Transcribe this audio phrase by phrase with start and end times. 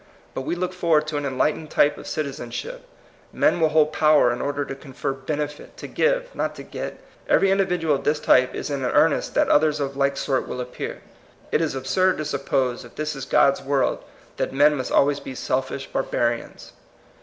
[0.33, 2.85] But we look for ward to an enlightened type of citizen ship;
[3.31, 6.99] men will hold power in order to confer benefit, to give, not to get.
[7.29, 11.03] Every individual of this type is an earnest that others of like sort will appear.
[11.51, 14.03] It is ab surd to suppose, if this is God's world,
[14.37, 16.71] that men must always be selfish barba rians.